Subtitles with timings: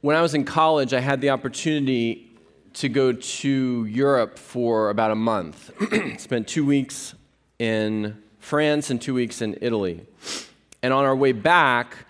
[0.00, 2.30] when I was in college, I had the opportunity
[2.74, 5.70] to go to Europe for about a month.
[6.18, 7.14] Spent two weeks
[7.58, 10.06] in France and two weeks in Italy.
[10.82, 12.06] And on our way back,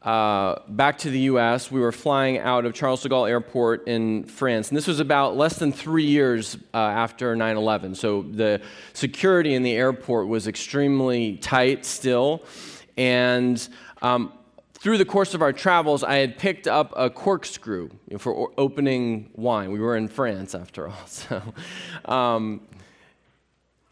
[0.00, 4.24] uh, back to the US, we were flying out of Charles de Gaulle Airport in
[4.24, 4.68] France.
[4.68, 7.94] And this was about less than three years uh, after 9 11.
[7.94, 8.62] So the
[8.94, 12.42] security in the airport was extremely tight still.
[12.96, 13.66] And
[14.00, 14.32] um,
[14.84, 17.88] through the course of our travels, I had picked up a corkscrew
[18.18, 19.72] for opening wine.
[19.72, 20.98] We were in France, after all.
[21.06, 21.40] So,
[22.04, 22.60] um,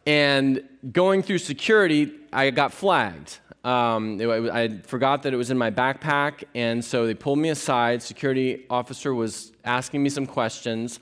[0.05, 0.63] and
[0.93, 3.39] going through security, I got flagged.
[3.65, 8.03] Um, I forgot that it was in my backpack, and so they pulled me aside.
[8.03, 11.01] Security officer was asking me some questions.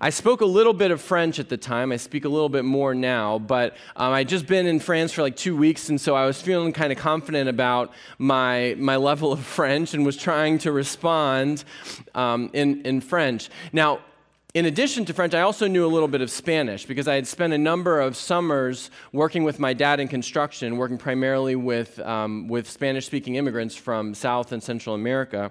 [0.00, 1.92] I spoke a little bit of French at the time.
[1.92, 5.22] I speak a little bit more now, but um, I'd just been in France for
[5.22, 9.32] like two weeks, and so I was feeling kind of confident about my, my level
[9.32, 11.64] of French and was trying to respond
[12.14, 13.50] um, in, in French.
[13.72, 14.00] Now,
[14.54, 17.26] in addition to French, I also knew a little bit of Spanish because I had
[17.26, 22.46] spent a number of summers working with my dad in construction, working primarily with, um,
[22.46, 25.50] with Spanish speaking immigrants from South and Central America.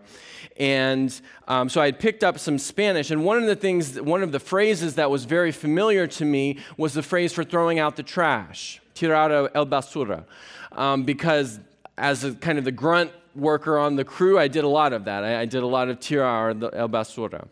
[0.55, 1.19] And
[1.49, 3.11] um, so I had picked up some Spanish.
[3.11, 6.59] And one of the things, one of the phrases that was very familiar to me
[6.77, 10.23] was the phrase for throwing out the trash, tirar el basura.
[10.71, 11.59] Um, because
[11.97, 15.03] as a, kind of the grunt worker on the crew, I did a lot of
[15.05, 15.25] that.
[15.25, 17.49] I, I did a lot of tirar el basura.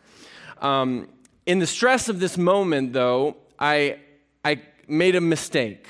[1.46, 4.00] In the stress of this moment, though, I,
[4.46, 5.88] I made a mistake.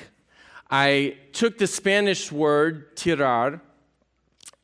[0.70, 3.60] I took the Spanish word tirar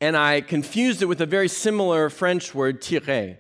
[0.01, 3.37] and I confused it with a very similar French word tirer.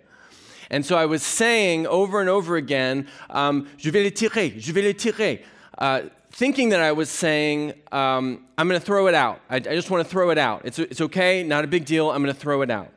[0.70, 4.72] And so I was saying over and over again, um, je vais le tirer, je
[4.72, 5.42] vais le tirer,
[5.78, 9.40] uh, thinking that I was saying, um, I'm going to throw it out.
[9.48, 10.62] I, I just want to throw it out.
[10.66, 12.92] It's, it's okay, not a big deal, I'm going to throw it out.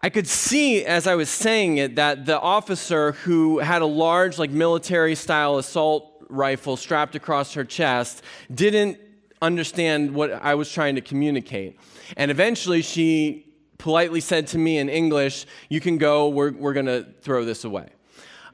[0.00, 4.38] I could see as I was saying it that the officer who had a large,
[4.38, 8.22] like military style assault rifle strapped across her chest
[8.54, 8.98] didn't
[9.42, 11.80] understand what I was trying to communicate.
[12.16, 13.46] And eventually she
[13.78, 17.64] politely said to me in English, You can go, we're, we're going to throw this
[17.64, 17.88] away.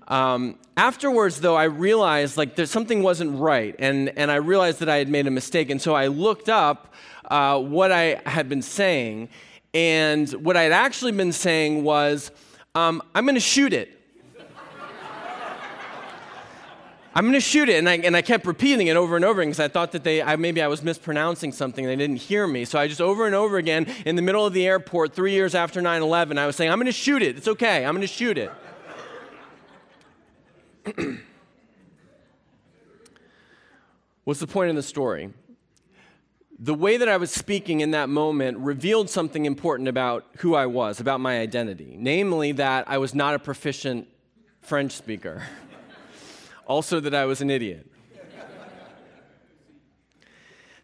[0.08, 4.96] Um, afterwards, though, I realized like something wasn't right, and, and I realized that I
[4.96, 5.70] had made a mistake.
[5.70, 6.94] And so I looked up
[7.26, 9.30] uh, what I had been saying,
[9.74, 12.30] and what I had actually been saying was,
[12.76, 13.90] um, I'm going to shoot it.
[17.16, 17.76] I'm going to shoot it.
[17.78, 20.20] And I, and I kept repeating it over and over because I thought that they,
[20.20, 21.86] I, maybe I was mispronouncing something.
[21.86, 22.64] They didn't hear me.
[22.64, 25.54] So I just over and over again in the middle of the airport, three years
[25.54, 27.36] after 9 11, I was saying, I'm going to shoot it.
[27.36, 27.84] It's okay.
[27.84, 28.50] I'm going to shoot it.
[34.24, 35.32] What's the point of the story?
[36.64, 40.64] The way that I was speaking in that moment revealed something important about who I
[40.64, 44.08] was, about my identity, namely that I was not a proficient
[44.62, 45.42] French speaker,
[46.66, 47.86] also that I was an idiot.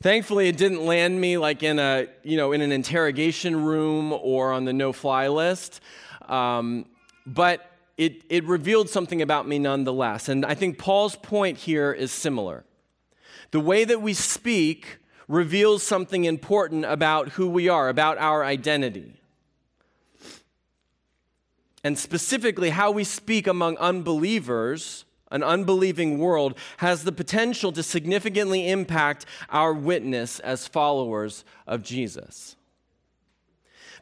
[0.02, 4.52] Thankfully, it didn't land me like in a, you know, in an interrogation room or
[4.52, 5.80] on the no-fly list,
[6.28, 6.84] um,
[7.24, 10.28] but it, it revealed something about me nonetheless.
[10.28, 12.64] And I think Paul's point here is similar.
[13.50, 14.99] The way that we speak
[15.30, 19.12] reveals something important about who we are, about our identity.
[21.84, 28.68] And specifically, how we speak among unbelievers, an unbelieving world, has the potential to significantly
[28.68, 32.56] impact our witness as followers of Jesus.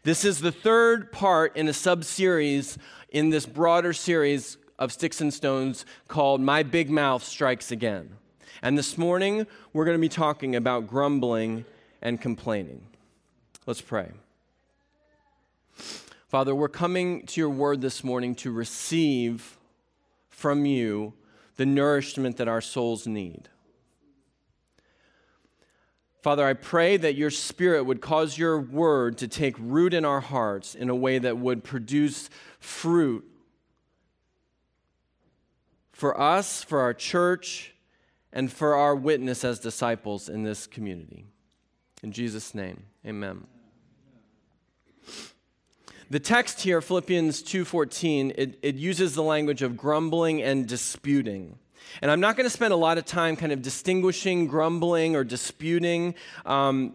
[0.04, 2.78] This is the third part in a sub series
[3.10, 8.16] in this broader series of Sticks and Stones called My Big Mouth Strikes Again.
[8.62, 11.64] And this morning, we're going to be talking about grumbling
[12.02, 12.82] and complaining.
[13.66, 14.10] Let's pray.
[16.28, 19.58] Father, we're coming to your word this morning to receive
[20.28, 21.14] from you
[21.56, 23.48] the nourishment that our souls need.
[26.20, 30.20] Father, I pray that your spirit would cause your word to take root in our
[30.20, 33.25] hearts in a way that would produce fruit
[35.93, 37.72] for us, for our church,
[38.32, 41.26] and for our witness as disciples in this community.
[42.02, 43.46] In Jesus' name, amen.
[46.10, 51.58] The text here, Philippians 2:14, it, it uses the language of grumbling and disputing.
[52.00, 55.24] And I'm not going to spend a lot of time kind of distinguishing grumbling or
[55.24, 56.14] disputing.
[56.46, 56.94] Um,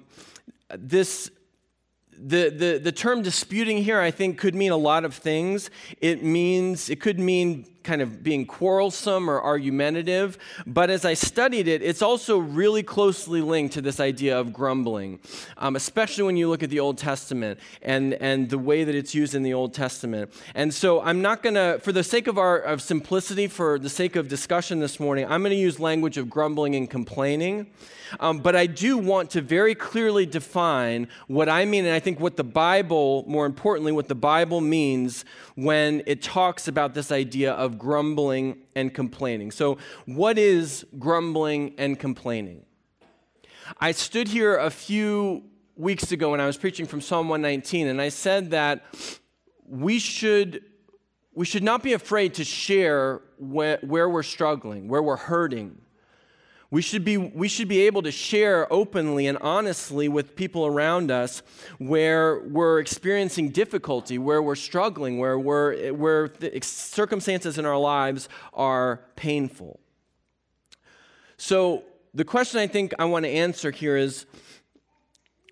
[0.76, 1.30] this
[2.18, 5.70] the, the, the term disputing here, I think, could mean a lot of things.
[6.00, 11.68] It means, it could mean kind of being quarrelsome or argumentative, but as I studied
[11.68, 15.20] it, it's also really closely linked to this idea of grumbling,
[15.58, 19.14] um, especially when you look at the Old Testament and, and the way that it's
[19.14, 20.34] used in the Old Testament.
[20.56, 23.90] And so I'm not going to, for the sake of our of simplicity, for the
[23.90, 27.68] sake of discussion this morning, I'm going to use language of grumbling and complaining.
[28.20, 32.20] Um, but I do want to very clearly define what I mean, and I think
[32.20, 35.26] what the Bible, more importantly, what the Bible means
[35.56, 39.52] when it talks about this idea of grumbling and complaining.
[39.52, 42.66] So, what is grumbling and complaining?
[43.80, 45.44] I stood here a few
[45.76, 48.84] weeks ago when I was preaching from Psalm 119, and I said that
[49.68, 50.64] we should,
[51.34, 55.80] we should not be afraid to share where, where we're struggling, where we're hurting,
[56.74, 61.12] we should, be, we should be able to share openly and honestly with people around
[61.12, 61.44] us
[61.78, 66.32] where we're experiencing difficulty, where we're struggling, where, we're, where
[66.64, 69.80] circumstances in our lives are painful.
[71.38, 71.84] So,
[72.16, 74.26] the question I think I want to answer here is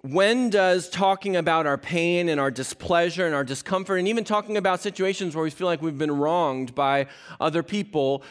[0.01, 4.57] when does talking about our pain and our displeasure and our discomfort, and even talking
[4.57, 7.05] about situations where we feel like we've been wronged by
[7.39, 8.23] other people,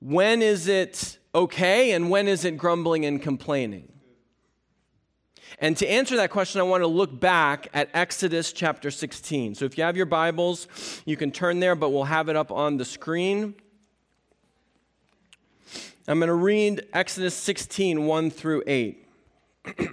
[0.00, 3.92] when is it okay and when is it grumbling and complaining?
[5.60, 9.54] And to answer that question, I want to look back at Exodus chapter 16.
[9.54, 10.68] So if you have your Bibles,
[11.04, 13.54] you can turn there, but we'll have it up on the screen.
[16.06, 19.06] I'm going to read Exodus 16, 1 through 8.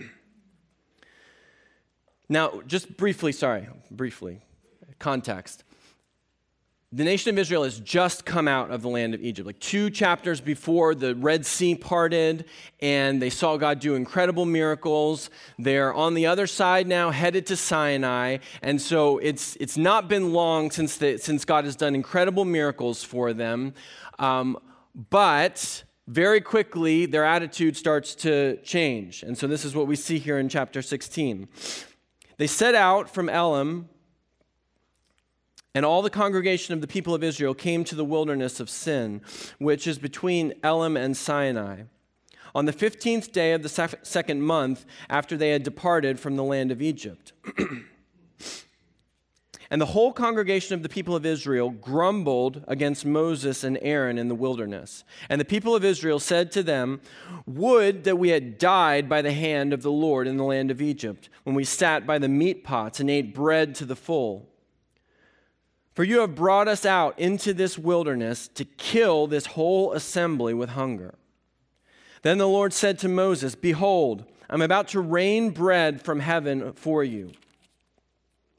[2.30, 4.42] now, just briefly, sorry, briefly,
[5.00, 5.65] context
[6.96, 9.46] the nation of Israel has just come out of the land of Egypt.
[9.46, 12.46] Like two chapters before the Red Sea parted,
[12.80, 15.30] and they saw God do incredible miracles.
[15.60, 18.38] They're on the other side now, headed to Sinai.
[18.62, 23.04] And so it's, it's not been long since, the, since God has done incredible miracles
[23.04, 23.74] for them.
[24.18, 24.58] Um,
[25.10, 29.22] but very quickly, their attitude starts to change.
[29.22, 31.50] And so this is what we see here in chapter 16.
[32.38, 33.90] They set out from Elim
[35.76, 39.22] and all the congregation of the people of Israel came to the wilderness of Sin,
[39.60, 41.84] which is between Elim and Sinai,
[42.56, 46.72] on the 15th day of the second month after they had departed from the land
[46.72, 47.34] of Egypt.
[49.70, 54.30] and the whole congregation of the people of Israel grumbled against Moses and Aaron in
[54.30, 55.04] the wilderness.
[55.28, 57.02] And the people of Israel said to them,
[57.46, 60.82] Would that we had died by the hand of the Lord in the land of
[60.82, 64.48] Egypt, when we sat by the meat pots and ate bread to the full.
[65.96, 70.72] For you have brought us out into this wilderness to kill this whole assembly with
[70.72, 71.16] hunger.
[72.22, 77.02] Then the Lord said to Moses, Behold, I'm about to rain bread from heaven for
[77.04, 77.32] you.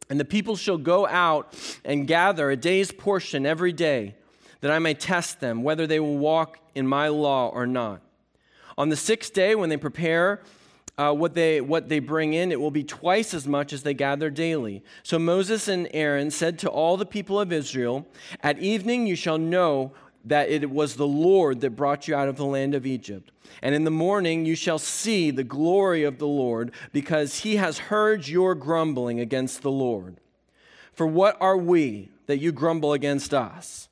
[0.09, 1.55] And the people shall go out
[1.85, 4.15] and gather a day's portion every day,
[4.63, 8.01] that I may test them whether they will walk in my law or not.
[8.79, 10.41] On the sixth day, when they prepare
[10.99, 13.93] uh, what, they, what they bring in, it will be twice as much as they
[13.93, 14.83] gather daily.
[15.03, 18.07] So Moses and Aaron said to all the people of Israel,
[18.43, 19.93] At evening you shall know
[20.25, 23.31] that it was the Lord that brought you out of the land of Egypt.
[23.63, 27.79] And in the morning you shall see the glory of the Lord, because he has
[27.79, 30.17] heard your grumbling against the Lord.
[30.93, 33.89] For what are we that you grumble against us?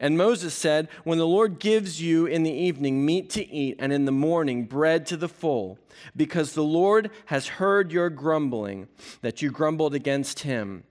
[0.00, 3.92] And Moses said, When the Lord gives you in the evening meat to eat, and
[3.92, 5.78] in the morning bread to the full,
[6.16, 8.88] because the Lord has heard your grumbling,
[9.22, 10.84] that you grumbled against him.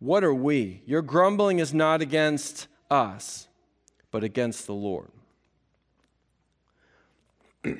[0.00, 0.82] What are we?
[0.84, 3.48] Your grumbling is not against us,
[4.10, 5.10] but against the Lord.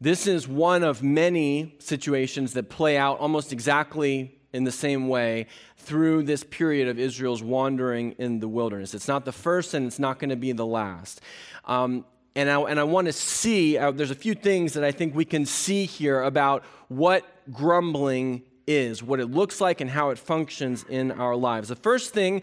[0.00, 5.46] this is one of many situations that play out almost exactly in the same way
[5.80, 8.94] through this period of Israel's wandering in the wilderness.
[8.94, 11.20] It's not the first and it's not going to be the last.
[11.64, 12.04] Um,
[12.36, 15.14] and I, and I want to see, uh, there's a few things that I think
[15.14, 20.18] we can see here about what grumbling is, what it looks like, and how it
[20.18, 21.68] functions in our lives.
[21.68, 22.42] The first thing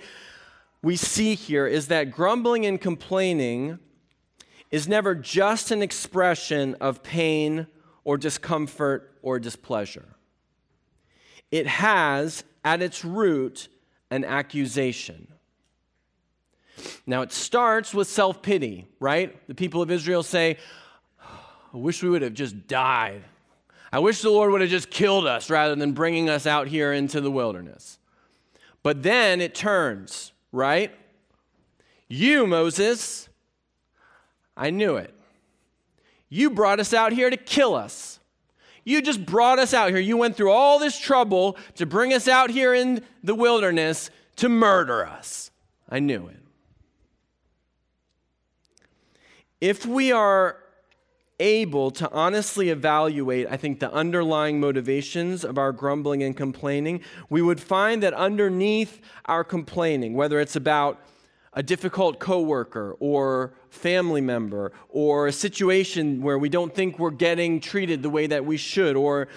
[0.82, 3.79] we see here is that grumbling and complaining
[4.72, 7.67] is never just an expression of pain
[8.03, 10.17] or discomfort or displeasure
[11.51, 13.69] it has at its root
[14.12, 15.27] an accusation.
[17.05, 19.47] Now, it starts with self pity, right?
[19.47, 20.57] The people of Israel say,
[21.21, 23.24] I wish we would have just died.
[23.91, 26.91] I wish the Lord would have just killed us rather than bringing us out here
[26.91, 28.00] into the wilderness.
[28.83, 30.93] But then it turns, right?
[32.09, 33.29] You, Moses,
[34.57, 35.13] I knew it.
[36.27, 38.19] You brought us out here to kill us.
[38.88, 40.00] You just brought us out here.
[40.00, 44.48] You went through all this trouble to bring us out here in the wilderness to
[44.48, 45.51] murder us.
[45.89, 46.38] I knew it.
[49.62, 50.58] if we are
[51.39, 57.41] able to honestly evaluate, I think, the underlying motivations of our grumbling and complaining, we
[57.41, 61.00] would find that underneath our complaining, whether it's about
[61.57, 67.59] a difficult coworker or family member or a situation where we don't think we're getting
[67.59, 69.27] treated the way that we should or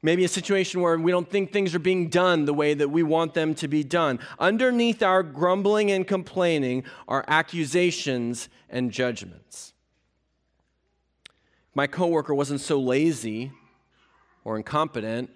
[0.00, 3.02] maybe a situation where we don't think things are being done the way that we
[3.02, 4.18] want them to be done.
[4.38, 9.74] Underneath our grumbling and complaining are accusations and judgments
[11.74, 13.50] my coworker wasn't so lazy
[14.44, 15.30] or incompetent,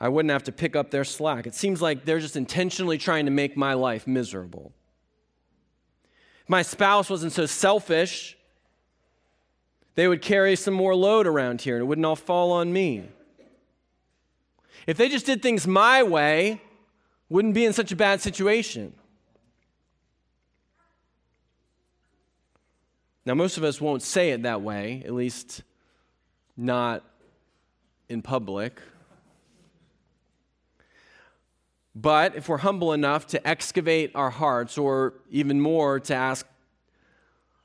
[0.00, 1.46] I wouldn't have to pick up their slack.
[1.46, 4.72] It seems like they're just intentionally trying to make my life miserable.
[6.46, 8.36] My spouse wasn't so selfish,
[9.94, 13.04] they would carry some more load around here and it wouldn't all fall on me.
[14.86, 16.60] If they just did things my way,
[17.28, 18.92] wouldn't be in such a bad situation.
[23.26, 25.62] Now, most of us won't say it that way, at least
[26.56, 27.02] not
[28.08, 28.80] in public.
[31.94, 36.46] But if we're humble enough to excavate our hearts, or even more, to ask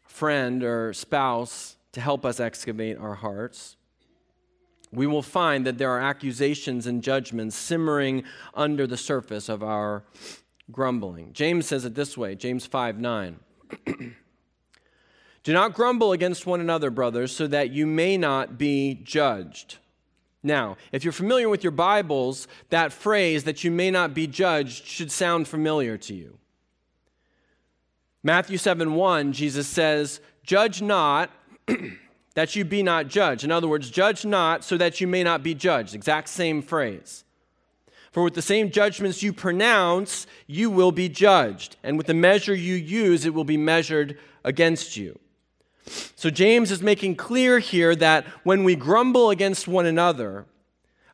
[0.05, 3.75] a friend or spouse to help us excavate our hearts,
[4.91, 10.03] we will find that there are accusations and judgments simmering under the surface of our
[10.71, 11.33] grumbling.
[11.33, 13.39] James says it this way James 5 9.
[15.43, 19.77] Do not grumble against one another, brothers, so that you may not be judged.
[20.41, 24.85] Now, if you're familiar with your Bibles, that phrase, that you may not be judged,
[24.85, 26.37] should sound familiar to you.
[28.23, 31.29] Matthew 7 1, Jesus says, Judge not,
[32.35, 33.43] that you be not judged.
[33.43, 35.93] In other words, judge not, so that you may not be judged.
[35.93, 37.23] Exact same phrase.
[38.11, 41.75] For with the same judgments you pronounce, you will be judged.
[41.83, 45.19] And with the measure you use, it will be measured against you.
[46.15, 50.45] So James is making clear here that when we grumble against one another,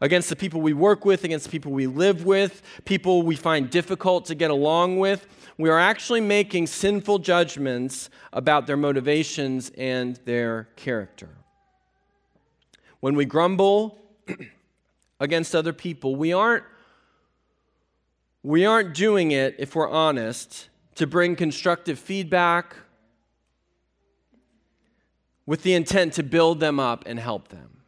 [0.02, 3.70] against the people we work with, against the people we live with, people we find
[3.70, 5.28] difficult to get along with,
[5.58, 11.30] we are actually making sinful judgments about their motivations and their character.
[13.00, 13.98] When we grumble
[15.20, 16.64] against other people, we aren't
[18.44, 22.76] we aren't doing it if we're honest to bring constructive feedback
[25.46, 27.82] with the intent to build them up and help them.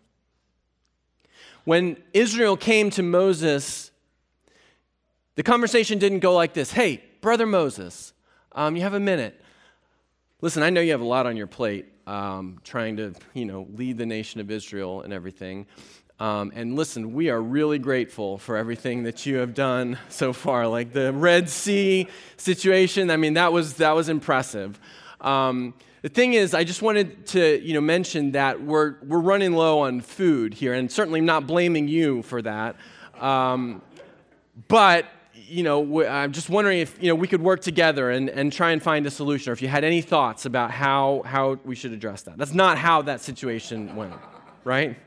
[1.64, 3.92] When Israel came to Moses,
[5.36, 8.14] the conversation didn't go like this Hey, brother Moses,
[8.54, 9.42] um, you have a minute.
[10.40, 13.68] Listen, I know you have a lot on your plate um, trying to, you know,
[13.74, 15.66] lead the nation of Israel and everything.
[16.20, 20.68] Um, and listen, we are really grateful for everything that you have done so far.
[20.68, 24.80] Like the Red Sea situation, I mean, that was, that was impressive.
[25.22, 29.54] Um, the thing is, I just wanted to you know, mention that we're, we're running
[29.54, 32.75] low on food here, and certainly not blaming you for that.
[33.20, 33.82] Um,
[34.68, 38.51] but you know, I'm just wondering if you know, we could work together and, and
[38.51, 41.75] try and find a solution, or if you had any thoughts about how, how we
[41.75, 42.38] should address that.
[42.38, 44.13] That's not how that situation went,
[44.63, 44.98] right?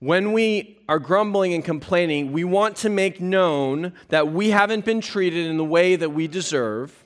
[0.00, 5.02] When we are grumbling and complaining, we want to make known that we haven't been
[5.02, 7.04] treated in the way that we deserve.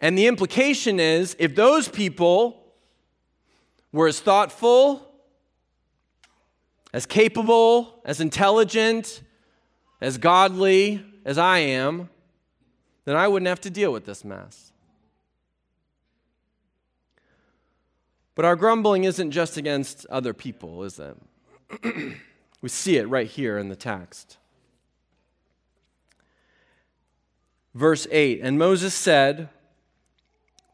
[0.00, 2.64] And the implication is if those people
[3.92, 5.08] were as thoughtful,
[6.92, 9.22] as capable, as intelligent,
[10.00, 12.10] as godly as I am,
[13.04, 14.72] then I wouldn't have to deal with this mess.
[18.34, 21.16] But our grumbling isn't just against other people, is it?
[22.62, 24.38] we see it right here in the text.
[27.74, 29.48] Verse 8 And Moses said,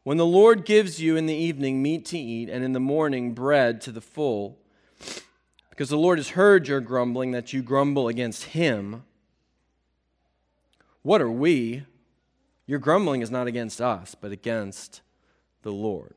[0.03, 3.33] When the Lord gives you in the evening meat to eat, and in the morning
[3.33, 4.57] bread to the full,
[5.69, 9.03] because the Lord has heard your grumbling, that you grumble against him,
[11.01, 11.83] what are we?
[12.65, 15.01] Your grumbling is not against us, but against
[15.63, 16.15] the Lord.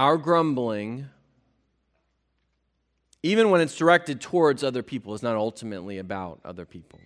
[0.00, 1.10] Our grumbling,
[3.22, 6.98] even when it's directed towards other people, is not ultimately about other people.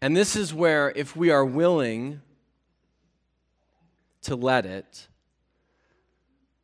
[0.00, 2.20] And this is where, if we are willing
[4.22, 5.08] to let it,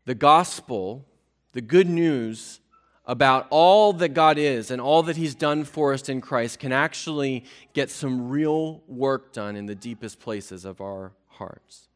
[0.04, 1.04] the gospel,
[1.50, 2.60] the good news
[3.06, 6.70] about all that God is and all that He's done for us in Christ, can
[6.70, 11.88] actually get some real work done in the deepest places of our hearts.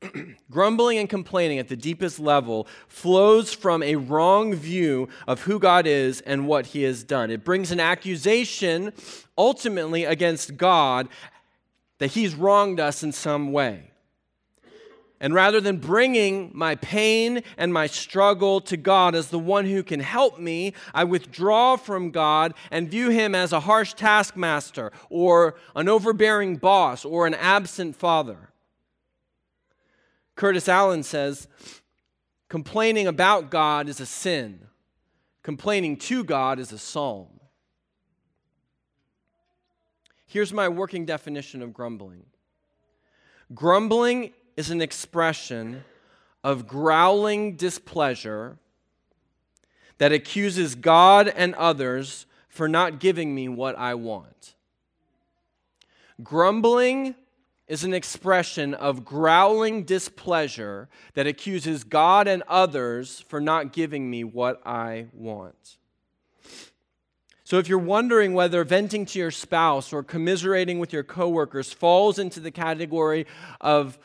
[0.50, 5.86] Grumbling and complaining at the deepest level flows from a wrong view of who God
[5.86, 7.30] is and what he has done.
[7.30, 8.92] It brings an accusation
[9.36, 11.08] ultimately against God
[11.98, 13.90] that he's wronged us in some way.
[15.20, 19.82] And rather than bringing my pain and my struggle to God as the one who
[19.82, 25.56] can help me, I withdraw from God and view him as a harsh taskmaster or
[25.74, 28.47] an overbearing boss or an absent father.
[30.38, 31.48] Curtis Allen says
[32.48, 34.68] complaining about God is a sin,
[35.42, 37.40] complaining to God is a psalm.
[40.28, 42.24] Here's my working definition of grumbling
[43.52, 45.82] grumbling is an expression
[46.44, 48.58] of growling displeasure
[49.98, 54.54] that accuses God and others for not giving me what I want.
[56.22, 57.16] Grumbling
[57.68, 64.24] is an expression of growling displeasure that accuses God and others for not giving me
[64.24, 65.76] what I want.
[67.44, 72.18] So, if you're wondering whether venting to your spouse or commiserating with your coworkers falls
[72.18, 73.26] into the category
[73.60, 73.98] of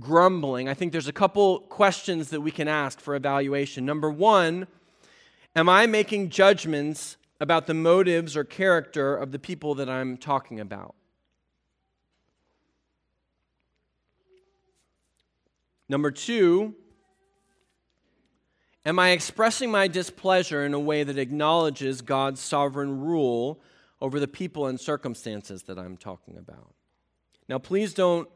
[0.00, 3.86] grumbling, I think there's a couple questions that we can ask for evaluation.
[3.86, 4.66] Number one,
[5.54, 10.58] am I making judgments about the motives or character of the people that I'm talking
[10.58, 10.96] about?
[15.88, 16.74] Number two,
[18.84, 23.60] am I expressing my displeasure in a way that acknowledges God's sovereign rule
[24.00, 26.74] over the people and circumstances that I'm talking about?
[27.48, 28.28] Now, please don't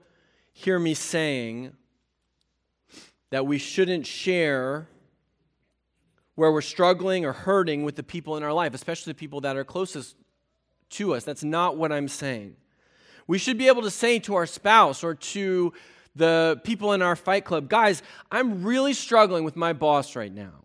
[0.53, 1.73] hear me saying
[3.31, 4.89] that we shouldn't share
[6.35, 9.57] where we're struggling or hurting with the people in our life, especially the people that
[9.57, 10.17] are closest
[10.91, 11.25] to us.
[11.25, 12.57] That's not what I'm saying.
[13.27, 15.73] We should be able to say to our spouse or to
[16.15, 20.63] the people in our fight club, guys, I'm really struggling with my boss right now.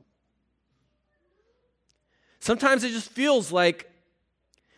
[2.40, 3.90] Sometimes it just feels like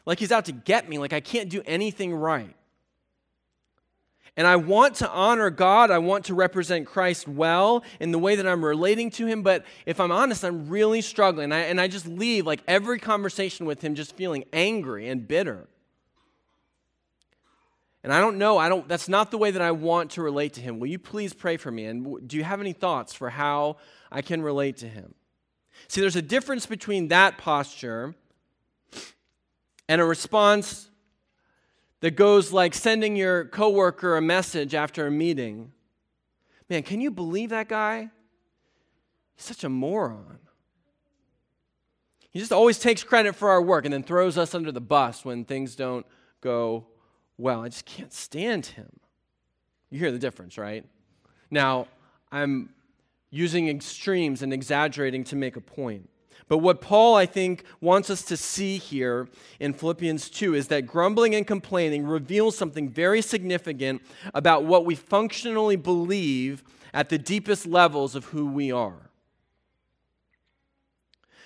[0.05, 2.55] like he's out to get me, like I can't do anything right.
[4.35, 5.91] And I want to honor God.
[5.91, 9.43] I want to represent Christ well in the way that I'm relating to Him.
[9.43, 11.51] But if I'm honest, I'm really struggling.
[11.51, 15.67] I, and I just leave like every conversation with Him just feeling angry and bitter.
[18.03, 20.53] And I don't know, I don't that's not the way that I want to relate
[20.53, 20.79] to him.
[20.79, 21.85] Will you please pray for me?
[21.85, 23.77] And do you have any thoughts for how
[24.11, 25.15] I can relate to him?
[25.87, 28.15] See, there's a difference between that posture
[29.87, 30.89] and a response
[32.01, 35.73] that goes like sending your coworker a message after a meeting.
[36.69, 38.09] Man, can you believe that guy?
[39.35, 40.39] He's such a moron.
[42.31, 45.25] He just always takes credit for our work and then throws us under the bus
[45.25, 46.05] when things don't
[46.41, 46.85] go
[47.39, 47.63] well.
[47.63, 48.89] I just can't stand him.
[49.89, 50.85] You hear the difference, right?
[51.49, 51.87] Now,
[52.31, 52.69] I'm
[53.31, 56.09] using extremes and exaggerating to make a point.
[56.47, 59.27] But what Paul, I think, wants us to see here
[59.59, 64.01] in Philippians 2 is that grumbling and complaining reveals something very significant
[64.33, 69.08] about what we functionally believe at the deepest levels of who we are.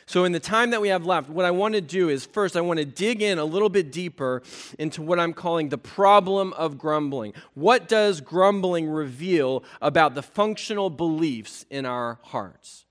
[0.06, 2.58] So, in the time that we have left, what I want to do is first,
[2.58, 4.42] I want to dig in a little bit deeper
[4.78, 7.34] into what I'm calling the problem of grumbling.
[7.54, 12.86] What does grumbling reveal about the functional beliefs in our hearts?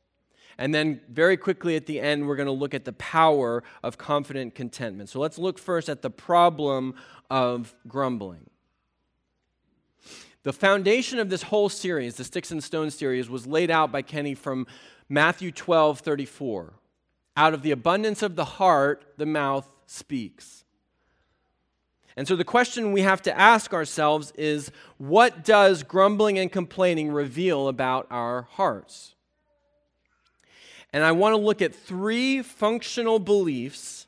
[0.56, 3.98] And then, very quickly at the end, we're going to look at the power of
[3.98, 5.10] confident contentment.
[5.10, 6.94] So, let's look first at the problem
[7.30, 8.48] of grumbling.
[10.44, 14.02] The foundation of this whole series, the Sticks and Stones series, was laid out by
[14.02, 14.66] Kenny from
[15.08, 16.72] Matthew 12 34.
[17.36, 20.64] Out of the abundance of the heart, the mouth speaks.
[22.16, 27.10] And so the question we have to ask ourselves is what does grumbling and complaining
[27.10, 29.14] reveal about our hearts?
[30.92, 34.06] And I want to look at three functional beliefs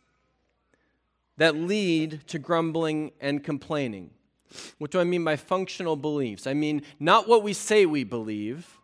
[1.39, 4.11] that lead to grumbling and complaining.
[4.79, 6.47] What do I mean by functional beliefs?
[6.47, 8.79] I mean not what we say we believe,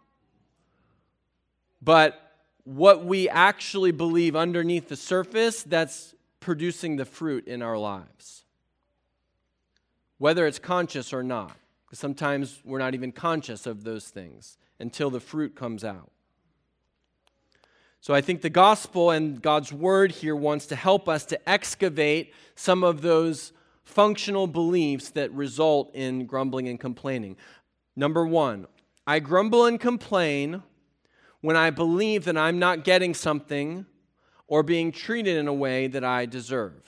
[1.82, 2.29] but
[2.64, 8.44] what we actually believe underneath the surface that's producing the fruit in our lives.
[10.18, 11.56] Whether it's conscious or not.
[11.86, 16.10] Because sometimes we're not even conscious of those things until the fruit comes out.
[18.00, 22.32] So I think the gospel and God's word here wants to help us to excavate
[22.54, 23.52] some of those
[23.84, 27.36] functional beliefs that result in grumbling and complaining.
[27.96, 28.66] Number one,
[29.06, 30.62] I grumble and complain
[31.40, 33.86] when I believe that I'm not getting something
[34.46, 36.82] or being treated in a way that I deserve.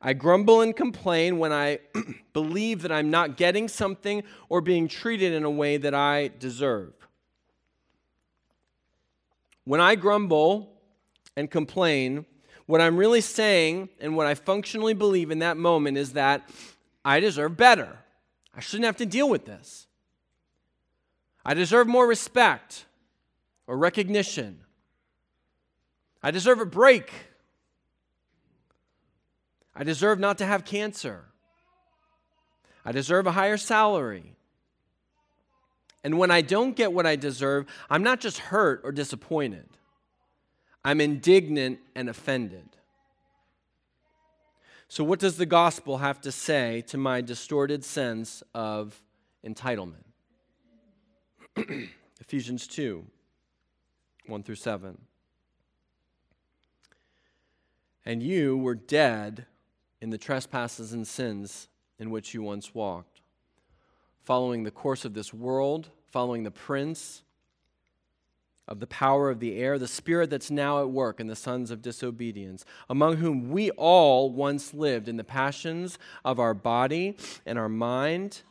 [0.00, 1.80] I grumble and complain when I
[2.32, 6.92] believe that I'm not getting something or being treated in a way that I deserve.
[9.64, 10.70] When I grumble
[11.36, 12.24] and complain,
[12.66, 16.48] what I'm really saying and what I functionally believe in that moment is that
[17.04, 17.98] I deserve better.
[18.54, 19.86] I shouldn't have to deal with this.
[21.48, 22.86] I deserve more respect
[23.68, 24.58] or recognition.
[26.20, 27.12] I deserve a break.
[29.72, 31.26] I deserve not to have cancer.
[32.84, 34.34] I deserve a higher salary.
[36.02, 39.68] And when I don't get what I deserve, I'm not just hurt or disappointed,
[40.84, 42.70] I'm indignant and offended.
[44.88, 49.00] So, what does the gospel have to say to my distorted sense of
[49.44, 50.06] entitlement?
[52.20, 53.04] Ephesians 2
[54.26, 54.98] 1 through 7.
[58.04, 59.46] And you were dead
[60.00, 63.20] in the trespasses and sins in which you once walked,
[64.22, 67.22] following the course of this world, following the prince
[68.68, 71.70] of the power of the air, the spirit that's now at work in the sons
[71.70, 77.16] of disobedience, among whom we all once lived in the passions of our body
[77.46, 78.42] and our mind,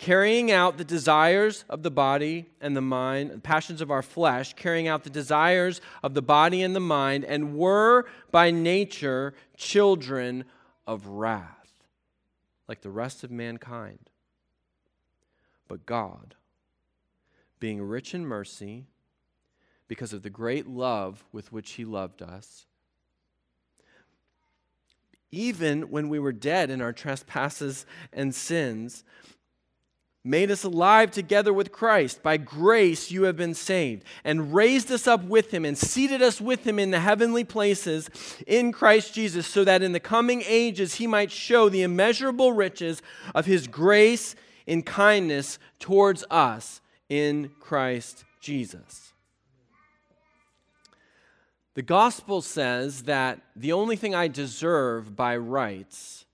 [0.00, 4.54] carrying out the desires of the body and the mind, the passions of our flesh,
[4.54, 10.42] carrying out the desires of the body and the mind, and were by nature children
[10.86, 11.70] of wrath,
[12.66, 13.98] like the rest of mankind.
[15.68, 16.34] But God,
[17.58, 18.86] being rich in mercy,
[19.86, 22.64] because of the great love with which He loved us,
[25.30, 27.84] even when we were dead in our trespasses
[28.14, 29.04] and sins,
[30.22, 32.22] made us alive together with Christ.
[32.22, 36.40] By grace you have been saved, and raised us up with him, and seated us
[36.40, 38.10] with him in the heavenly places
[38.46, 43.02] in Christ Jesus, so that in the coming ages he might show the immeasurable riches
[43.34, 44.34] of his grace
[44.66, 49.12] in kindness towards us in Christ Jesus.
[51.74, 56.26] The gospel says that the only thing I deserve by rights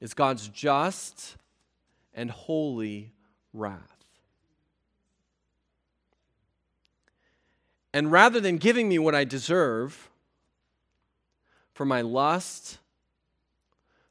[0.00, 1.36] is God's just
[2.18, 3.12] and holy
[3.54, 4.04] wrath.
[7.94, 10.10] And rather than giving me what I deserve
[11.74, 12.78] for my lust,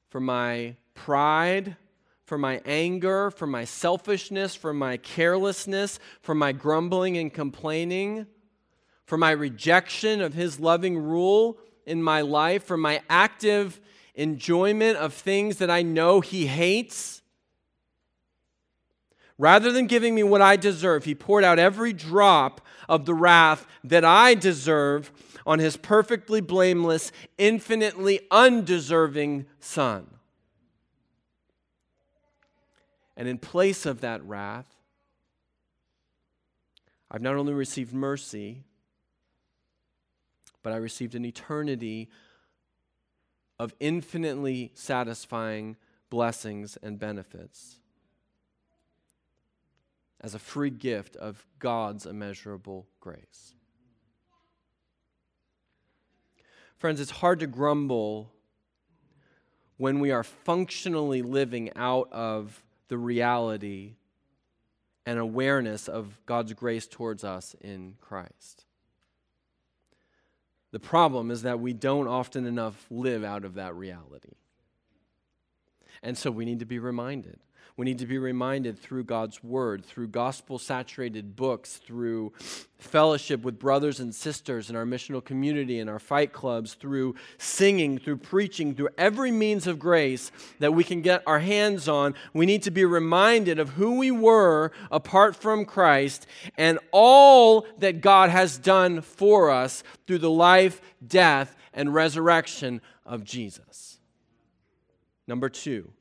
[0.10, 1.76] for my pride,
[2.24, 8.26] for my anger, for my selfishness, for my carelessness, for my grumbling and complaining,
[9.06, 13.82] for my rejection of His loving rule in my life, for my active
[14.16, 17.22] enjoyment of things that I know He hates
[19.38, 23.68] Rather than giving me what I deserve, he poured out every drop of the wrath
[23.84, 25.12] that I deserve
[25.46, 30.08] on his perfectly blameless, infinitely undeserving Son.
[33.16, 34.68] And in place of that wrath,
[37.10, 38.64] I've not only received mercy,
[40.64, 42.10] but I received an eternity
[43.60, 45.78] of infinitely satisfying
[46.10, 47.80] blessings and benefits
[50.22, 53.54] as a free gift of God's immeasurable grace.
[56.78, 58.32] Friends, it's hard to grumble
[59.78, 63.96] when we are functionally living out of the reality
[65.06, 68.66] and awareness of God's grace towards us in Christ.
[70.72, 74.36] The problem is that we don't often enough live out of that reality.
[76.04, 77.40] And so we need to be reminded.
[77.78, 82.34] We need to be reminded through God's word, through gospel saturated books, through
[82.80, 88.00] fellowship with brothers and sisters in our missional community and our fight clubs, through singing,
[88.00, 92.16] through preaching, through every means of grace that we can get our hands on.
[92.34, 96.26] We need to be reminded of who we were apart from Christ
[96.58, 103.24] and all that God has done for us through the life, death, and resurrection of
[103.24, 104.00] Jesus.
[105.28, 105.92] Number two,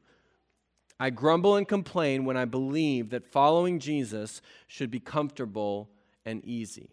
[0.99, 5.91] I grumble and complain when I believe that following Jesus should be comfortable
[6.25, 6.91] and easy.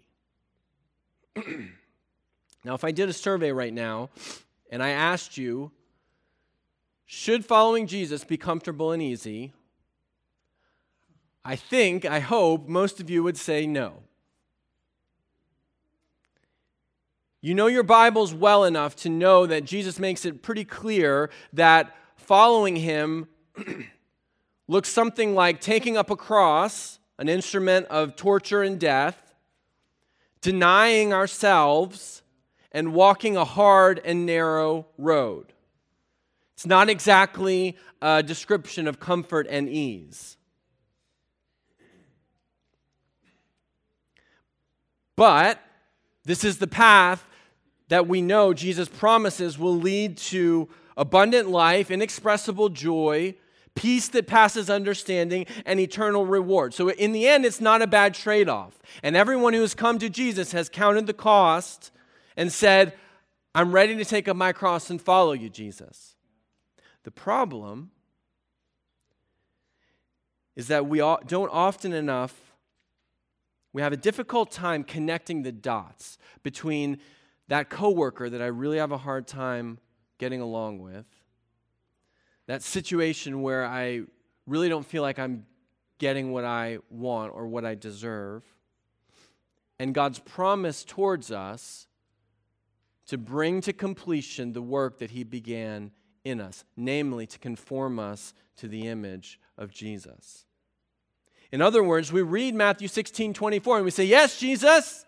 [1.35, 4.09] now, if I did a survey right now
[4.69, 5.71] and I asked you,
[7.05, 9.53] should following Jesus be comfortable and easy?
[11.45, 14.03] I think, I hope, most of you would say no.
[17.41, 21.93] You know your Bibles well enough to know that Jesus makes it pretty clear that
[22.15, 23.27] following him
[24.67, 29.33] looks something like taking up a cross, an instrument of torture and death,
[30.41, 32.21] denying ourselves,
[32.71, 35.53] and walking a hard and narrow road.
[36.55, 40.37] It's not exactly a description of comfort and ease.
[45.15, 45.59] But
[46.25, 47.25] this is the path
[47.89, 53.35] that we know Jesus promises will lead to abundant life, inexpressible joy,
[53.75, 56.73] peace that passes understanding, and eternal reward.
[56.73, 58.79] So, in the end, it's not a bad trade off.
[59.01, 61.91] And everyone who has come to Jesus has counted the cost
[62.37, 62.93] and said,
[63.55, 66.15] I'm ready to take up my cross and follow you, Jesus.
[67.03, 67.91] The problem
[70.55, 72.55] is that we don't often enough,
[73.73, 76.99] we have a difficult time connecting the dots between
[77.47, 79.79] that coworker that I really have a hard time
[80.19, 81.05] getting along with
[82.47, 84.01] that situation where I
[84.45, 85.45] really don't feel like I'm
[85.99, 88.43] getting what I want or what I deserve.
[89.79, 91.87] And God's promise towards us
[93.07, 95.91] to bring to completion the work that He began
[96.23, 100.45] in us, namely to conform us to the image of Jesus.
[101.51, 105.05] In other words, we read Matthew 16 24 and we say, Yes, Jesus,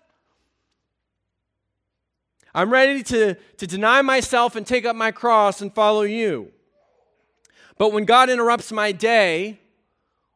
[2.53, 6.51] I'm ready to, to deny myself and take up my cross and follow you.
[7.77, 9.59] But when God interrupts my day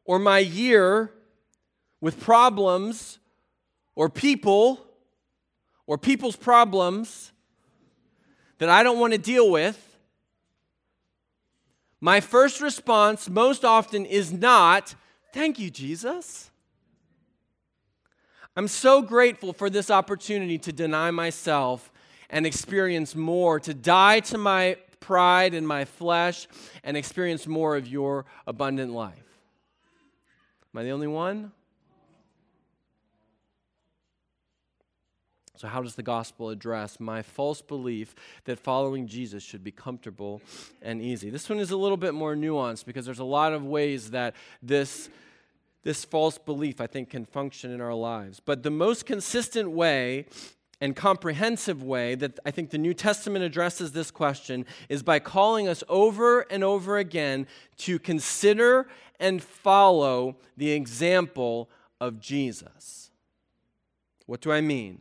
[0.04, 1.10] or my year
[2.00, 3.18] with problems
[3.94, 4.84] or people
[5.86, 7.32] or people's problems
[8.58, 9.86] that I don't want to deal with,
[12.00, 14.94] my first response most often is not,
[15.32, 16.50] Thank you, Jesus.
[18.56, 21.92] I'm so grateful for this opportunity to deny myself
[22.28, 26.46] and experience more, to die to my pride in my flesh
[26.84, 29.24] and experience more of your abundant life.
[30.72, 31.52] Am I the only one?
[35.60, 40.40] So, how does the gospel address my false belief that following Jesus should be comfortable
[40.80, 41.28] and easy?
[41.28, 44.34] This one is a little bit more nuanced because there's a lot of ways that
[44.62, 45.10] this,
[45.82, 48.40] this false belief, I think, can function in our lives.
[48.40, 50.24] But the most consistent way
[50.80, 55.68] and comprehensive way that I think the New Testament addresses this question is by calling
[55.68, 57.46] us over and over again
[57.78, 58.88] to consider
[59.18, 61.68] and follow the example
[62.00, 63.10] of Jesus.
[64.26, 65.00] What do I mean?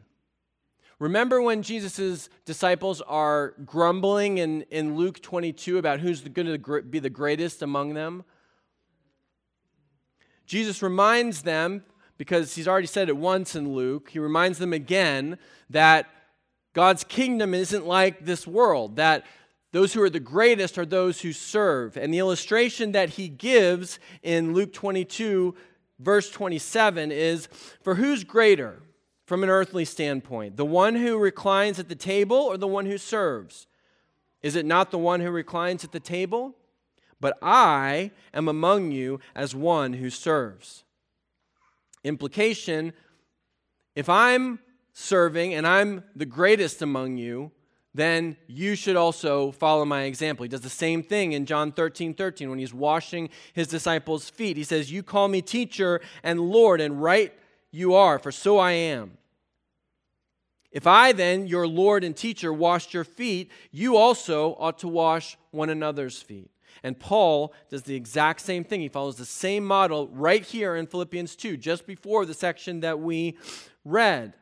[1.00, 7.00] Remember when Jesus' disciples are grumbling in, in Luke 22 about who's going to be
[7.00, 8.26] the greatest among them?
[10.46, 11.86] Jesus reminds them
[12.20, 14.10] because he's already said it once in Luke.
[14.10, 16.06] He reminds them again that
[16.74, 19.26] God's kingdom isn't like this world, that
[19.72, 21.96] those who are the greatest are those who serve.
[21.96, 25.56] And the illustration that he gives in Luke 22,
[25.98, 27.48] verse 27, is
[27.84, 28.82] For who's greater
[29.26, 32.98] from an earthly standpoint, the one who reclines at the table or the one who
[32.98, 33.66] serves?
[34.42, 36.54] Is it not the one who reclines at the table?
[37.22, 40.84] But I am among you as one who serves.
[42.04, 42.94] Implication
[43.96, 44.60] if I'm
[44.94, 47.52] serving and I'm the greatest among you,
[47.94, 50.44] then you should also follow my example.
[50.44, 54.58] He does the same thing in John 13 13 when he's washing his disciples' feet.
[54.58, 57.34] He says, You call me teacher and Lord, and right
[57.72, 59.18] you are, for so I am.
[60.72, 65.36] If I then, your Lord and teacher, washed your feet, you also ought to wash
[65.50, 66.52] one another's feet.
[66.84, 68.82] And Paul does the exact same thing.
[68.82, 73.00] He follows the same model right here in Philippians 2, just before the section that
[73.00, 73.38] we
[73.84, 74.34] read.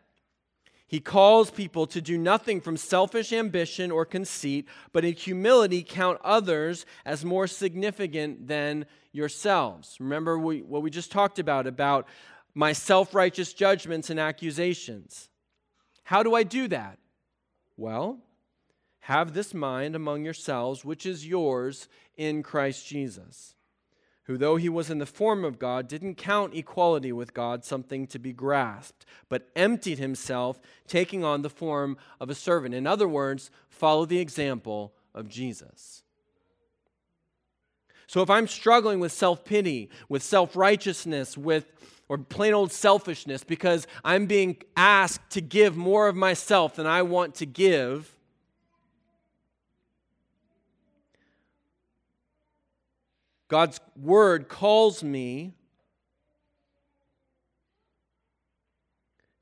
[0.87, 6.19] He calls people to do nothing from selfish ambition or conceit, but in humility count
[6.23, 9.97] others as more significant than yourselves.
[9.99, 12.07] Remember what we just talked about, about
[12.55, 15.29] my self righteous judgments and accusations.
[16.03, 16.99] How do I do that?
[17.75, 18.19] Well,
[19.07, 23.55] have this mind among yourselves, which is yours in Christ Jesus,
[24.23, 28.05] who, though he was in the form of God, didn't count equality with God something
[28.07, 32.75] to be grasped, but emptied himself, taking on the form of a servant.
[32.75, 36.03] In other words, follow the example of Jesus.
[38.07, 41.65] So if I'm struggling with self pity, with self righteousness, with
[42.09, 47.03] or plain old selfishness because I'm being asked to give more of myself than I
[47.03, 48.16] want to give,
[53.47, 55.53] God's word calls me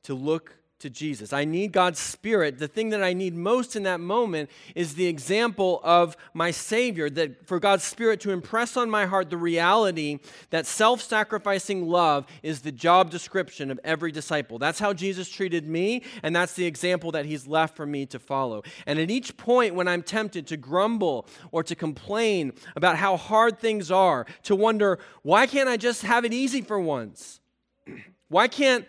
[0.04, 1.34] to look to Jesus.
[1.34, 2.60] I need God's Spirit.
[2.60, 7.10] The thing that I need most in that moment is the example of my Savior,
[7.10, 10.20] that for God's Spirit to impress on my heart the reality
[10.52, 14.60] that self sacrificing love is the job description of every disciple.
[14.60, 18.20] That's how Jesus treated me, and that's the example that He's left for me to
[18.20, 18.62] follow.
[18.86, 23.58] And at each point when I'm tempted to grumble or to complain about how hard
[23.58, 27.40] things are, to wonder, why can't I just have it easy for once?
[28.28, 28.88] Why can't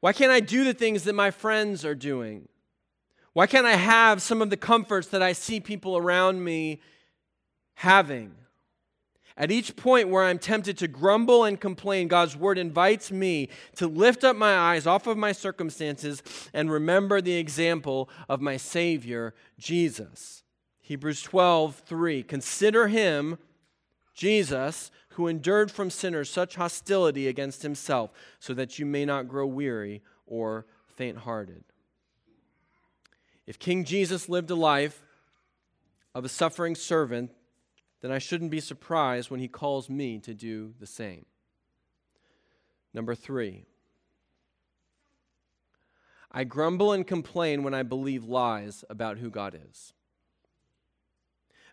[0.00, 2.48] why can't I do the things that my friends are doing?
[3.32, 6.80] Why can't I have some of the comforts that I see people around me
[7.74, 8.34] having?
[9.36, 13.86] At each point where I'm tempted to grumble and complain, God's word invites me to
[13.86, 19.34] lift up my eyes off of my circumstances and remember the example of my Savior,
[19.56, 20.42] Jesus.
[20.80, 22.22] Hebrews 12, 3.
[22.24, 23.38] Consider him,
[24.12, 29.44] Jesus, who endured from sinners such hostility against himself, so that you may not grow
[29.44, 31.64] weary or faint hearted.
[33.44, 35.02] If King Jesus lived a life
[36.14, 37.32] of a suffering servant,
[38.00, 41.26] then I shouldn't be surprised when he calls me to do the same.
[42.94, 43.64] Number three,
[46.30, 49.92] I grumble and complain when I believe lies about who God is.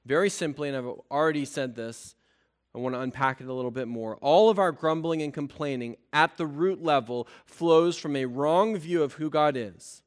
[0.03, 2.15] Very simply, and I've already said this,
[2.75, 4.17] I want to unpack it a little bit more.
[4.17, 9.01] All of our grumbling and complaining at the root level flows from a wrong view
[9.01, 10.01] of who God is.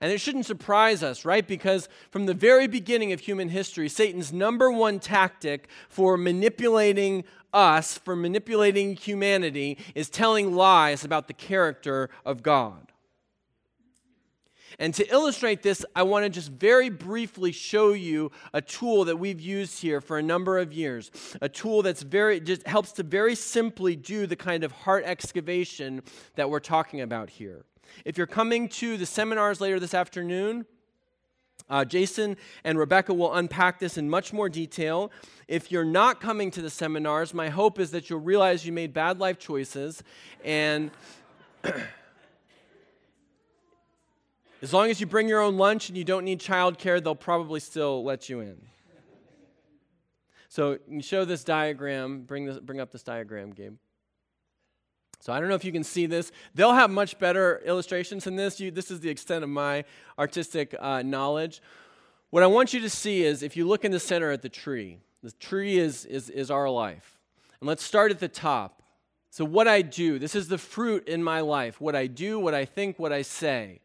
[0.00, 1.46] And it shouldn't surprise us, right?
[1.46, 7.96] Because from the very beginning of human history, Satan's number one tactic for manipulating us,
[7.96, 12.91] for manipulating humanity, is telling lies about the character of God.
[14.78, 19.16] And to illustrate this, I want to just very briefly show you a tool that
[19.16, 21.10] we've used here for a number of years.
[21.40, 26.02] A tool that's very just helps to very simply do the kind of heart excavation
[26.36, 27.64] that we're talking about here.
[28.04, 30.66] If you're coming to the seminars later this afternoon,
[31.68, 35.10] uh, Jason and Rebecca will unpack this in much more detail.
[35.48, 38.92] If you're not coming to the seminars, my hope is that you'll realize you made
[38.92, 40.02] bad life choices
[40.44, 40.90] and
[44.62, 47.58] As long as you bring your own lunch and you don't need childcare, they'll probably
[47.58, 48.56] still let you in.
[50.48, 53.74] So you show this diagram, bring, this, bring up this diagram, Gabe.
[55.18, 56.30] So I don't know if you can see this.
[56.54, 58.60] They'll have much better illustrations than this.
[58.60, 59.84] You, this is the extent of my
[60.18, 61.60] artistic uh, knowledge.
[62.30, 64.48] What I want you to see is if you look in the center at the
[64.48, 67.18] tree, the tree is, is, is our life.
[67.60, 68.82] And let's start at the top.
[69.30, 71.80] So, what I do, this is the fruit in my life.
[71.80, 73.80] What I do, what I think, what I say.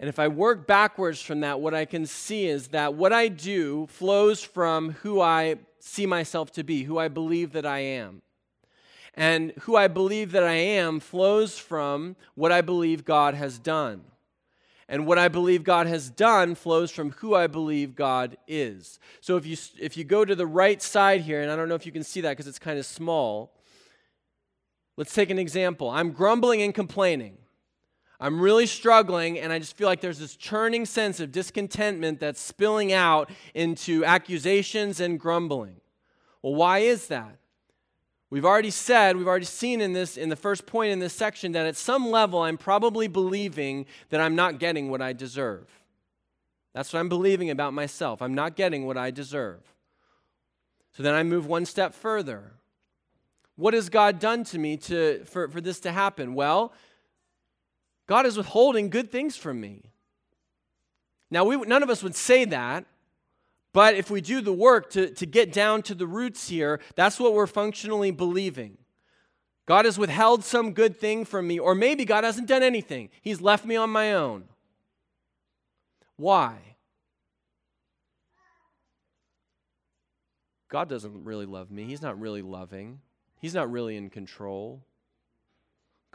[0.00, 3.28] And if I work backwards from that, what I can see is that what I
[3.28, 8.22] do flows from who I see myself to be, who I believe that I am.
[9.14, 14.02] And who I believe that I am flows from what I believe God has done.
[14.88, 19.00] And what I believe God has done flows from who I believe God is.
[19.20, 21.74] So if you, if you go to the right side here, and I don't know
[21.74, 23.52] if you can see that because it's kind of small,
[24.96, 25.90] let's take an example.
[25.90, 27.36] I'm grumbling and complaining.
[28.20, 32.40] I'm really struggling, and I just feel like there's this churning sense of discontentment that's
[32.40, 35.76] spilling out into accusations and grumbling.
[36.42, 37.36] Well, why is that?
[38.30, 41.52] We've already said, we've already seen in this in the first point in this section
[41.52, 45.66] that at some level I'm probably believing that I'm not getting what I deserve.
[46.74, 48.20] That's what I'm believing about myself.
[48.20, 49.60] I'm not getting what I deserve.
[50.92, 52.52] So then I move one step further.
[53.56, 56.34] What has God done to me to, for, for this to happen?
[56.34, 56.72] Well,
[58.08, 59.92] God is withholding good things from me.
[61.30, 62.86] Now, we, none of us would say that,
[63.74, 67.20] but if we do the work to, to get down to the roots here, that's
[67.20, 68.78] what we're functionally believing.
[69.66, 73.10] God has withheld some good thing from me, or maybe God hasn't done anything.
[73.20, 74.44] He's left me on my own.
[76.16, 76.56] Why?
[80.70, 81.84] God doesn't really love me.
[81.84, 83.00] He's not really loving.
[83.40, 84.82] He's not really in control.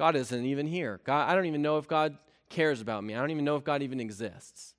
[0.04, 1.00] God isn't even here.
[1.06, 2.18] God, I don't even know if God
[2.50, 3.16] cares about me.
[3.16, 4.74] I don't even know if God even exists.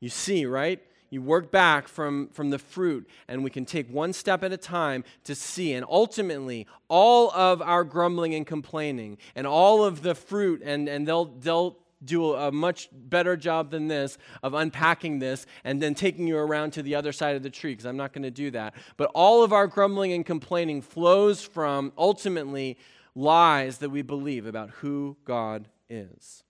[0.00, 0.82] You see, right?
[1.10, 4.56] You work back from, from the fruit, and we can take one step at a
[4.56, 5.74] time to see.
[5.74, 11.06] And ultimately, all of our grumbling and complaining, and all of the fruit, and, and
[11.06, 16.26] they'll, they'll do a much better job than this of unpacking this and then taking
[16.26, 18.50] you around to the other side of the tree, because I'm not going to do
[18.50, 18.74] that.
[18.96, 22.76] But all of our grumbling and complaining flows from ultimately
[23.14, 26.44] lies that we believe about who God is.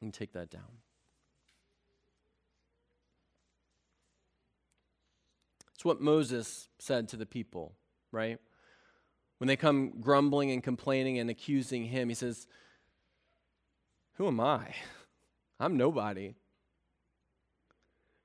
[0.00, 0.78] And take that down.
[5.74, 7.74] It's what Moses said to the people,
[8.10, 8.38] right?
[9.38, 12.46] When they come grumbling and complaining and accusing him, he says,
[14.14, 14.74] Who am I?
[15.60, 16.34] I'm nobody.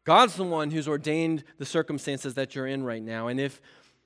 [0.04, 3.28] God's the one who's ordained the circumstances that you're in right now.
[3.28, 3.62] And if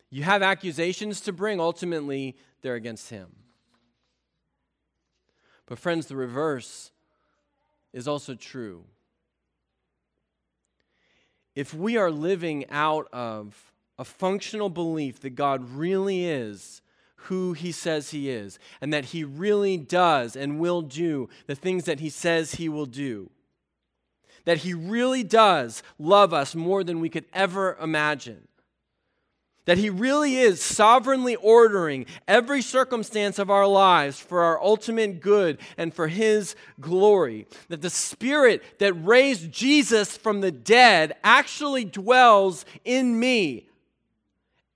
[0.10, 2.36] you have accusations to bring, ultimately,
[2.68, 3.28] they're against Him.
[5.68, 6.92] But, friends, the reverse
[7.94, 8.84] is also true.
[11.56, 16.82] If we are living out of a functional belief that God really is
[17.16, 21.86] who He says He is, and that He really does and will do the things
[21.86, 23.30] that He says He will do,
[24.44, 28.50] that He really does love us more than we could ever imagine.
[29.68, 35.60] That He really is sovereignly ordering every circumstance of our lives for our ultimate good
[35.78, 37.48] and for His glory.
[37.68, 43.70] That the Spirit that raised Jesus from the dead actually dwells in me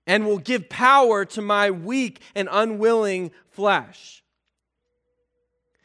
[0.06, 4.21] and will give power to my weak and unwilling flesh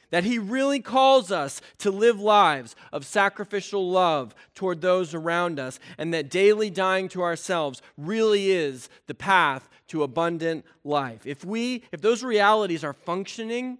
[0.10, 5.80] that He really calls us to live lives of sacrificial love toward those around us,
[5.98, 11.26] and that daily dying to ourselves really is the path to abundant life.
[11.26, 13.78] If we, if those realities are functioning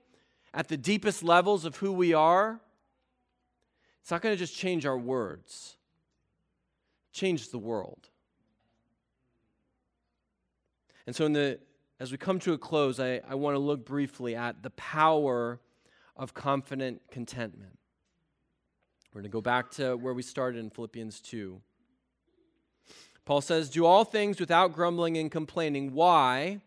[0.54, 2.60] at the deepest levels of who we are,
[4.02, 5.76] it's not going to just change our words,
[7.12, 8.10] change the world.
[11.06, 11.60] And so, in the,
[12.00, 15.60] as we come to a close, I, I want to look briefly at the power
[16.18, 17.78] of confident contentment.
[19.14, 21.62] We're going to go back to where we started in Philippians 2.
[23.26, 25.94] Paul says, Do all things without grumbling and complaining.
[25.94, 26.62] Why?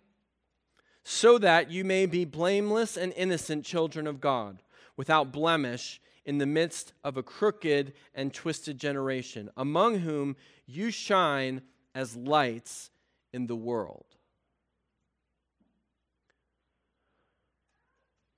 [1.05, 4.63] So that you may be blameless and innocent children of God,
[4.97, 10.37] without blemish, in the midst of a crooked and twisted generation, among whom
[10.67, 11.63] you shine
[11.95, 12.91] as lights
[13.33, 14.10] in the world.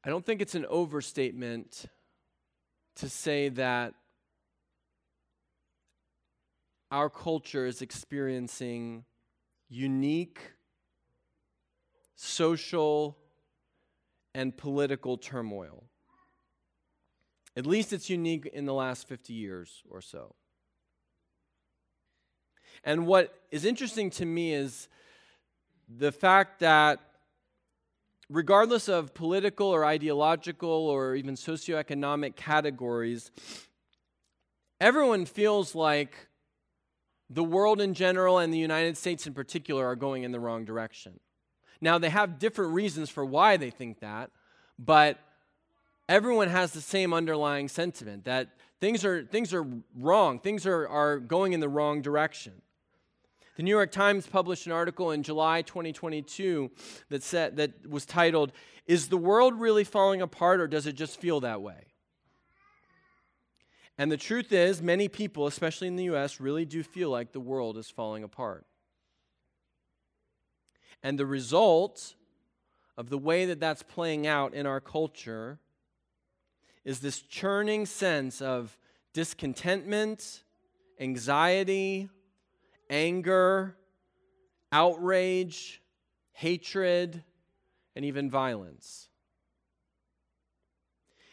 [0.05, 1.87] I don't think it's an overstatement
[2.97, 3.95] to say that
[6.91, 9.05] our culture is experiencing
[9.69, 10.41] unique
[12.17, 13.17] social
[14.35, 15.85] and political turmoil.
[17.57, 20.35] At least it's unique in the last 50 years or so.
[22.83, 24.89] And what is interesting to me is
[25.89, 27.01] the fact that
[28.33, 33.31] regardless of political or ideological or even socioeconomic categories,
[34.81, 36.29] everyone feels like
[37.29, 40.65] the world in general and the United States in particular are going in the wrong
[40.65, 41.21] direction.
[41.81, 44.31] Now, they have different reasons for why they think that,
[44.79, 45.19] but
[46.09, 48.49] everyone has the same underlying sentiment that
[48.81, 49.67] things are, things are
[49.99, 52.63] wrong, things are, are going in the wrong direction.
[53.57, 56.71] The New York Times published an article in July 2022
[57.11, 58.53] that, said, that was titled,
[58.87, 61.87] Is the World Really Falling Apart or Does It Just Feel That Way?
[63.99, 67.41] And the truth is, many people, especially in the US, really do feel like the
[67.41, 68.65] world is falling apart.
[71.03, 72.15] And the result
[72.97, 75.59] of the way that that's playing out in our culture
[76.85, 78.79] is this churning sense of
[79.13, 80.43] discontentment,
[80.99, 82.09] anxiety,
[82.93, 83.75] anger,
[84.71, 85.83] outrage,
[86.33, 87.25] hatred,
[87.97, 89.09] and even violence.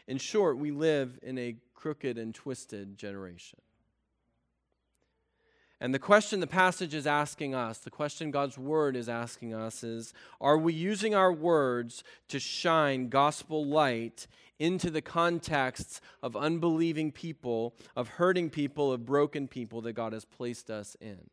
[0.07, 3.59] In short, we live in a crooked and twisted generation.
[5.81, 9.83] And the question the passage is asking us, the question God's word is asking us
[9.83, 17.13] is Are we using our words to shine gospel light into the contexts of unbelieving
[17.13, 21.29] people, of hurting people, of broken people that God has placed us in?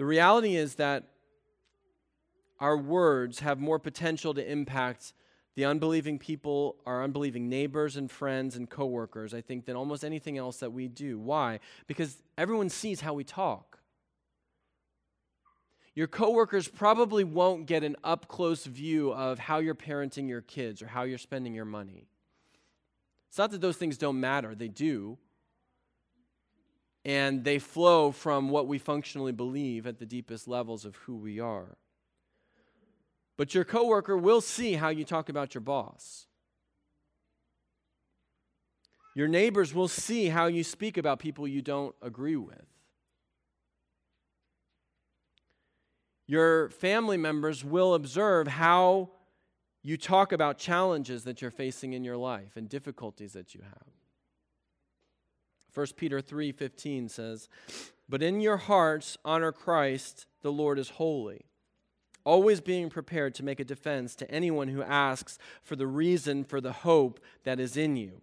[0.00, 1.04] The reality is that
[2.58, 5.12] our words have more potential to impact
[5.56, 10.38] the unbelieving people, our unbelieving neighbors and friends and coworkers, I think, than almost anything
[10.38, 11.18] else that we do.
[11.18, 11.60] Why?
[11.86, 13.80] Because everyone sees how we talk.
[15.94, 20.80] Your coworkers probably won't get an up close view of how you're parenting your kids
[20.80, 22.08] or how you're spending your money.
[23.28, 25.18] It's not that those things don't matter, they do
[27.04, 31.40] and they flow from what we functionally believe at the deepest levels of who we
[31.40, 31.76] are.
[33.36, 36.26] But your coworker will see how you talk about your boss.
[39.14, 42.66] Your neighbors will see how you speak about people you don't agree with.
[46.26, 49.10] Your family members will observe how
[49.82, 53.88] you talk about challenges that you're facing in your life and difficulties that you have.
[55.72, 57.48] 1 Peter 3:15 says,
[58.08, 61.46] "But in your hearts honor Christ, the Lord is holy.
[62.24, 66.60] always being prepared to make a defense to anyone who asks for the reason for
[66.60, 68.20] the hope that is in you,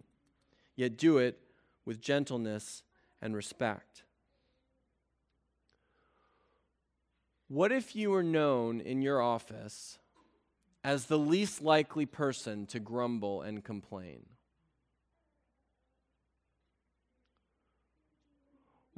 [0.76, 1.38] yet do it
[1.84, 2.82] with gentleness
[3.20, 4.04] and respect.
[7.48, 9.98] What if you were known in your office
[10.84, 14.26] as the least likely person to grumble and complain?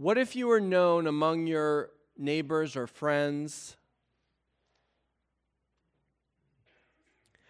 [0.00, 3.76] What if you were known among your neighbors or friends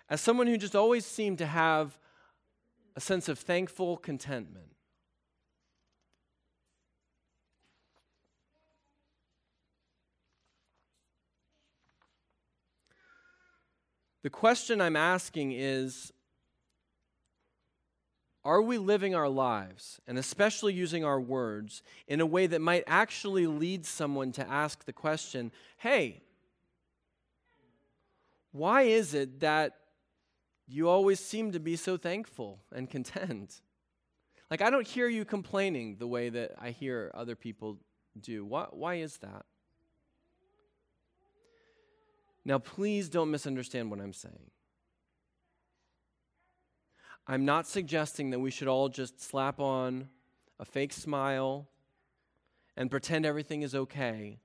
[0.09, 1.97] as someone who just always seemed to have
[2.97, 4.75] a sense of thankful contentment.
[14.25, 16.13] The question I'm asking is
[18.45, 22.85] Are we living our lives, and especially using our words, in a way that might
[22.87, 26.23] actually lead someone to ask the question, hey,
[28.53, 29.77] why is it that
[30.73, 33.61] you always seem to be so thankful and content.
[34.51, 37.79] Like, I don't hear you complaining the way that I hear other people
[38.21, 38.45] do.
[38.45, 39.45] Why, why is that?
[42.45, 44.51] Now, please don't misunderstand what I'm saying.
[47.31, 50.09] I'm not suggesting that we should all just slap on
[50.59, 51.69] a fake smile
[52.77, 54.41] and pretend everything is okay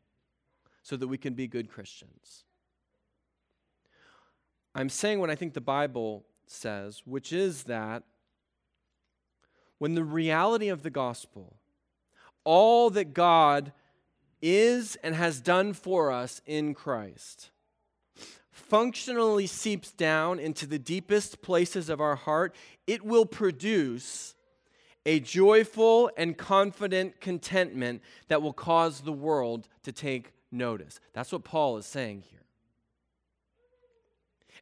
[0.84, 2.44] so that we can be good Christians.
[4.76, 8.04] I'm saying what I think the Bible says, which is that
[9.80, 11.56] when the reality of the gospel,
[12.44, 13.72] all that God
[14.44, 17.50] is and has done for us in Christ,
[18.56, 22.56] functionally seeps down into the deepest places of our heart,
[22.88, 24.34] it will produce
[25.06, 31.00] a joyful and confident contentment that will cause the world to take notice.
[31.14, 32.40] That's what Paul is saying here.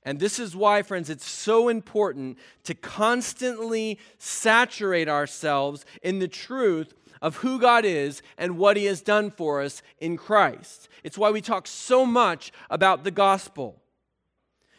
[0.02, 6.94] And this is why, friends, it's so important to constantly saturate ourselves in the truth
[7.22, 10.90] of who God is and what He has done for us in Christ.
[11.04, 13.83] It's why we talk so much about the gospel.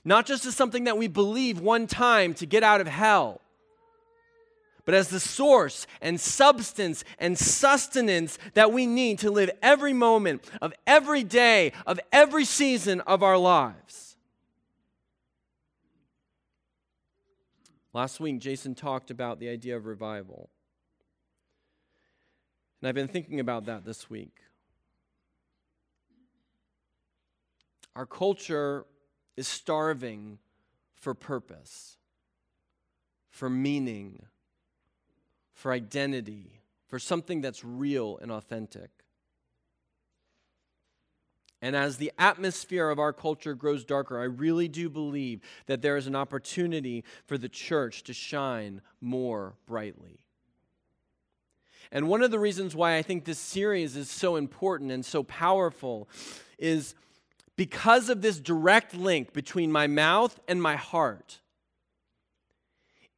[0.05, 3.41] Not just as something that we believe one time to get out of hell,
[4.85, 10.45] but as the source and substance and sustenance that we need to live every moment
[10.61, 14.17] of every day of every season of our lives.
[17.95, 20.51] Last week, Jason talked about the idea of revival.
[22.83, 24.37] And I've been thinking about that this week.
[27.97, 28.85] Our culture
[29.37, 30.39] is starving
[30.95, 31.97] for purpose,
[33.31, 34.23] for meaning,
[35.53, 38.91] for identity, for something that's real and authentic.
[41.65, 45.97] And as the atmosphere of our culture grows darker, I really do believe that there
[45.97, 50.21] is an opportunity for the church to shine more brightly.
[51.91, 55.23] And one of the reasons why I think this series is so important and so
[55.23, 56.09] powerful
[56.59, 56.95] is
[57.57, 61.41] because of this direct link between my mouth and my heart.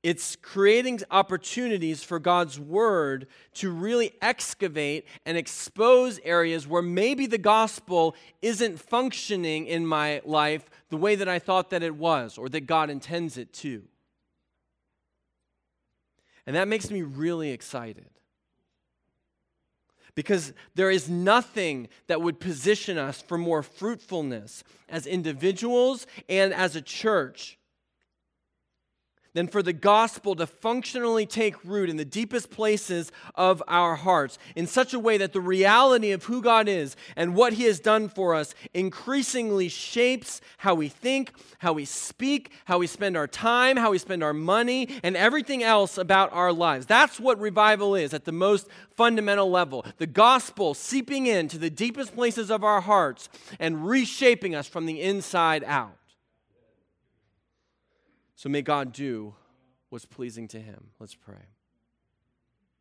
[0.03, 7.39] It's creating opportunities for God's word to really excavate and expose areas where maybe the
[7.39, 12.49] gospel isn't functioning in my life the way that I thought that it was or
[12.51, 13.83] that God intends it to.
[16.47, 18.16] And that makes me really excited.
[20.17, 26.75] Because there is nothing that would position us for more fruitfulness as individuals and as
[26.75, 27.56] a church
[29.37, 34.39] than for the gospel to functionally take root in the deepest places of our hearts
[34.55, 37.79] in such a way that the reality of who God is and what He has
[37.79, 43.27] done for us increasingly shapes how we think, how we speak, how we spend our
[43.27, 46.87] time, how we spend our money, and everything else about our lives.
[46.87, 49.85] That's what revival is at the most fundamental level.
[49.99, 53.29] The gospel seeping into the deepest places of our hearts
[53.61, 55.93] and reshaping us from the inside out.
[58.37, 59.35] So may God do
[59.89, 60.91] what's pleasing to him.
[61.01, 61.56] Let's pray.